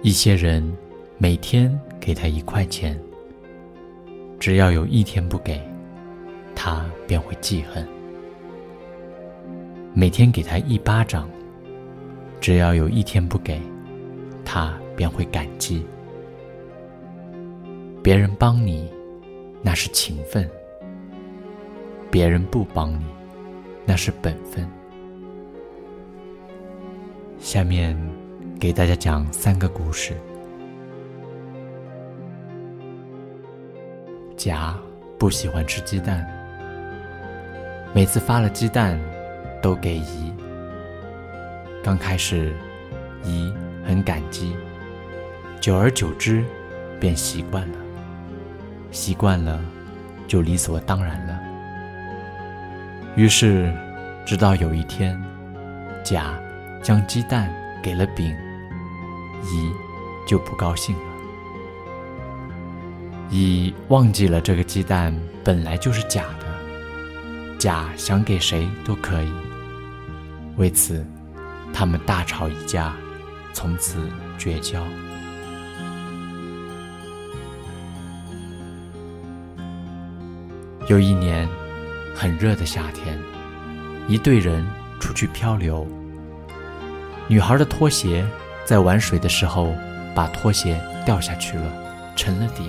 [0.00, 0.62] 一些人
[1.18, 2.98] 每天给他一块钱，
[4.38, 5.60] 只要有一天不给，
[6.54, 7.84] 他便会记恨；
[9.92, 11.28] 每天给他一巴掌，
[12.40, 13.60] 只要有一天不给，
[14.44, 15.84] 他便会感激。
[18.00, 18.88] 别人帮你，
[19.60, 20.44] 那是情分；
[22.08, 23.04] 别人不帮你，
[23.84, 24.64] 那是本分。
[27.40, 27.98] 下面
[28.60, 30.14] 给大家讲三个故事。
[34.36, 34.76] 甲
[35.16, 36.26] 不喜欢吃鸡蛋，
[37.94, 38.98] 每次发了鸡蛋
[39.62, 40.34] 都给乙。
[41.84, 42.52] 刚开始，
[43.22, 43.52] 乙
[43.86, 44.56] 很感激，
[45.60, 46.44] 久而久之
[46.98, 47.78] 便习惯了，
[48.90, 49.60] 习惯了
[50.26, 51.40] 就理所当然了。
[53.14, 53.72] 于是，
[54.26, 55.16] 直到有一天，
[56.02, 56.34] 甲。
[56.80, 57.52] 将鸡蛋
[57.82, 58.32] 给了丙，
[59.44, 59.72] 乙
[60.26, 61.02] 就不高兴了。
[63.30, 66.46] 乙忘记了这个鸡蛋本来就是假的，
[67.58, 69.32] 甲想给谁都可以。
[70.56, 71.06] 为此，
[71.72, 72.94] 他们大吵一架，
[73.52, 74.82] 从此绝交。
[80.88, 81.46] 有一年，
[82.14, 83.18] 很热的夏天，
[84.08, 84.66] 一队人
[84.98, 85.86] 出去漂流。
[87.28, 88.26] 女孩的拖鞋
[88.68, 89.74] 在玩水的时候，
[90.14, 91.72] 把拖鞋掉下去了，
[92.14, 92.68] 沉了底。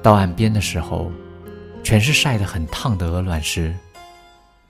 [0.00, 1.10] 到岸边的时候，
[1.82, 3.74] 全是晒得很烫的鹅卵石。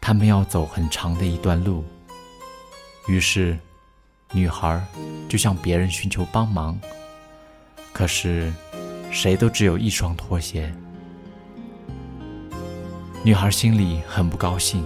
[0.01, 1.85] 他们要走很长的一段路，
[3.07, 3.59] 于是，
[4.33, 4.83] 女孩
[5.29, 6.81] 就向别人寻求帮忙。
[7.93, 8.51] 可是，
[9.11, 10.75] 谁都只有一双拖鞋。
[13.23, 14.83] 女孩心里很不高兴，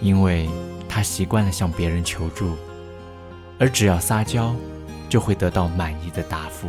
[0.00, 0.48] 因为。
[0.92, 2.56] 她习惯了向别人求助，
[3.60, 4.56] 而只要撒娇，
[5.08, 6.68] 就会得到满意的答复。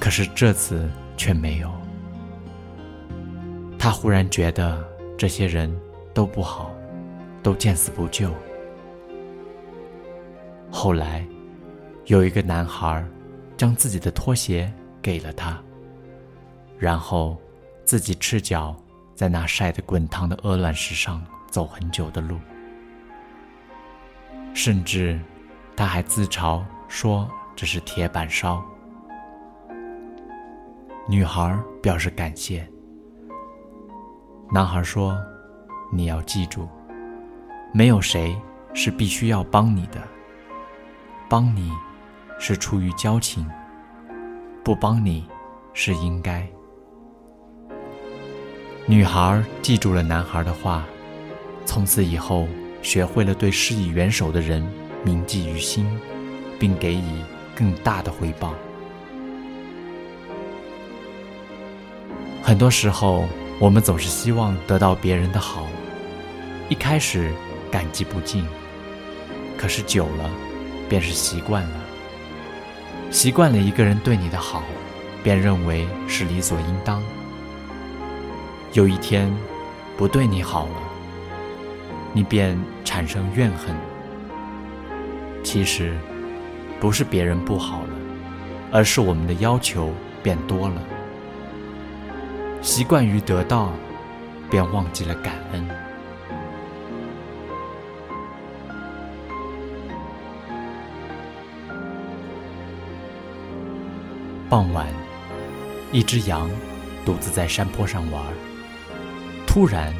[0.00, 1.70] 可是这次却没有。
[3.76, 4.82] 他忽然觉得
[5.18, 5.76] 这些人
[6.14, 6.70] 都不好，
[7.42, 8.32] 都见死不救。
[10.70, 11.26] 后来，
[12.04, 13.04] 有一个男孩
[13.56, 14.72] 将自己的拖鞋
[15.02, 15.60] 给了他，
[16.78, 17.36] 然后
[17.84, 18.76] 自己赤脚
[19.16, 21.20] 在那晒得滚烫的鹅卵石上。
[21.48, 22.38] 走很久的路，
[24.56, 25.20] 甚至
[25.76, 28.64] 他还自嘲说这是铁板烧。
[31.06, 32.66] 女孩表示感谢。
[34.50, 35.14] 男孩说
[35.92, 36.66] ：“你要记住，
[37.70, 38.34] 没有谁
[38.72, 40.00] 是必须要帮你的，
[41.28, 41.70] 帮你
[42.38, 43.46] 是出于交情，
[44.64, 45.28] 不帮你
[45.74, 46.48] 是应该。”
[48.88, 50.82] 女孩记住了男孩的话。
[51.66, 52.46] 从此以后，
[52.86, 54.64] 学会了对施以援手的人
[55.02, 55.84] 铭记于心，
[56.56, 57.02] 并给予
[57.52, 58.54] 更大的回报。
[62.44, 63.26] 很多时候，
[63.58, 65.66] 我们总是希望得到别人的好，
[66.68, 67.32] 一开始
[67.72, 68.46] 感激不尽，
[69.58, 70.30] 可是久了，
[70.88, 71.80] 便是习惯了。
[73.10, 74.62] 习惯了一个人对你的好，
[75.24, 77.02] 便认为是理所应当。
[78.74, 79.28] 有一天，
[79.96, 80.82] 不对你好了。
[82.12, 82.58] 你便
[82.96, 83.76] 产生怨恨。
[85.44, 85.94] 其实，
[86.80, 87.90] 不是别人不好了，
[88.72, 89.92] 而是我们的要求
[90.22, 90.82] 变多了。
[92.62, 93.70] 习惯于得到，
[94.48, 95.68] 便忘记了感恩。
[104.48, 104.86] 傍晚，
[105.92, 106.50] 一只羊
[107.04, 108.24] 独自在山坡上玩，
[109.46, 109.92] 突然。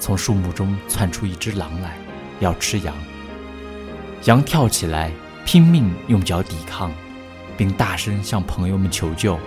[0.00, 1.96] 从树木中窜出一只狼来，
[2.40, 2.94] 要吃羊。
[4.24, 5.10] 羊跳起来，
[5.44, 6.92] 拼命用脚抵抗，
[7.56, 9.38] 并大声向朋友们求救。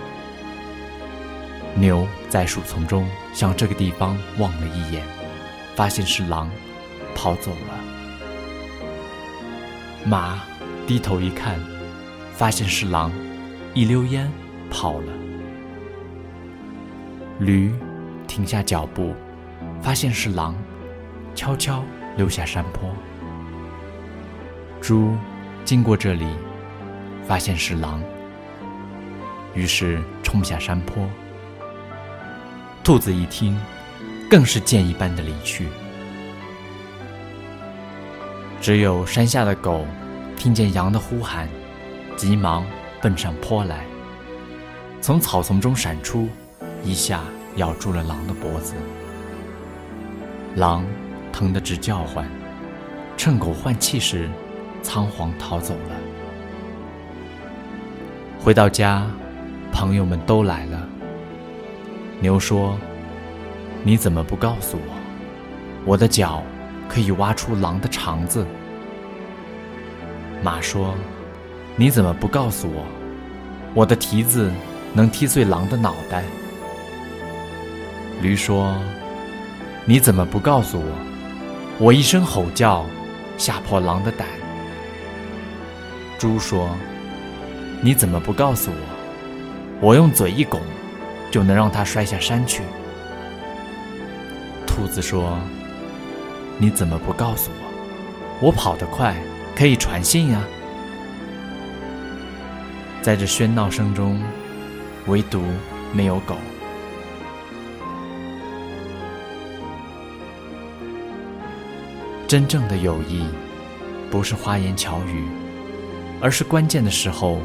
[1.75, 5.03] 牛在树丛中向这个地方望了一眼，
[5.75, 6.49] 发现是狼，
[7.15, 7.73] 跑走了。
[10.06, 10.41] 马
[10.85, 11.59] 低头一看，
[12.33, 13.12] 发现是狼，
[13.73, 14.31] 一溜烟
[14.69, 15.13] 跑了。
[17.39, 17.73] 驴
[18.27, 19.13] 停下脚步。
[19.81, 20.56] 发现是狼，
[21.35, 21.83] 悄悄
[22.17, 22.89] 溜下山坡。
[24.81, 25.15] 猪
[25.63, 26.25] 经过这里，
[27.25, 28.01] 发现是狼，
[29.53, 31.07] 于是冲下山坡。
[32.83, 33.59] 兔子一听，
[34.29, 35.67] 更是箭一般的离去。
[38.59, 39.85] 只有山下的狗
[40.35, 41.47] 听见羊的呼喊，
[42.15, 42.65] 急忙
[43.01, 43.85] 奔上坡来，
[45.01, 46.27] 从草丛中闪出，
[46.83, 47.21] 一下
[47.57, 48.73] 咬住了狼的脖子。
[50.55, 50.83] 狼
[51.38, 52.28] 疼得直叫唤，
[53.16, 54.28] 趁狗换气时，
[54.81, 55.95] 仓皇逃走了。
[58.39, 59.06] 回到家，
[59.72, 60.89] 朋友们都来了。
[62.19, 62.75] 牛说
[63.86, 64.94] ：“你怎么不告诉我，
[65.86, 66.42] 我的脚
[66.89, 68.44] 可以挖出狼的肠子？”
[70.42, 70.95] 马说
[71.78, 72.84] ：“你怎么不告诉我，
[73.75, 74.51] 我的蹄子
[74.92, 76.24] 能踢碎狼的脑袋？”
[78.24, 78.75] 驴说
[79.86, 81.16] ：“你怎么不告诉我，
[81.79, 82.83] 我一声吼叫，
[83.38, 84.27] 吓破狼的胆？”
[86.18, 86.69] 猪说
[87.81, 88.77] ：“你怎么不告诉我，
[89.79, 90.59] 我用嘴一拱，
[91.29, 92.63] 就能让它摔下山去？”
[94.65, 95.38] 兔子说
[96.57, 99.15] ：“你怎么不告诉我，我跑得快，
[99.56, 100.41] 可以传信呀？”
[103.03, 104.19] 在这喧闹声中，
[105.06, 105.44] 唯独
[105.94, 106.35] 没有狗。
[112.27, 113.25] 真正的友谊，
[114.12, 115.25] 不是花言巧语，
[116.19, 117.39] 而是关键的时候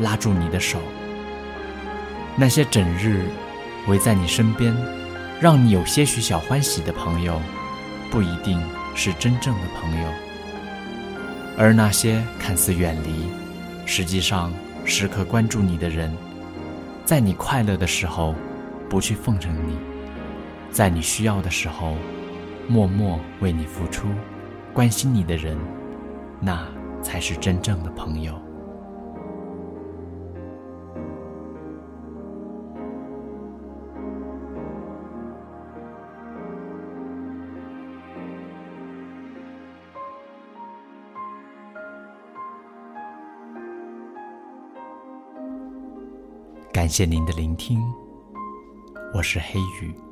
[0.00, 0.80] 拉住你的手。
[2.34, 3.26] 那些整日
[3.86, 4.76] 围在你身边，
[5.40, 7.40] 让你有些许小欢喜的朋友，
[8.10, 8.60] 不一定
[8.96, 10.08] 是真正的朋友。
[11.56, 13.28] 而那些看似远离，
[13.86, 14.52] 实际上
[14.84, 16.12] 时刻关注你的人，
[17.04, 18.34] 在你快乐的时候
[18.88, 19.76] 不去奉承你，
[20.72, 21.96] 在你需要的时候。
[22.68, 24.08] 默默为你付出、
[24.72, 25.58] 关心你的人，
[26.40, 26.66] 那
[27.02, 28.32] 才是真正的朋友。
[46.72, 47.78] 感谢您的聆听，
[49.14, 50.11] 我是黑雨。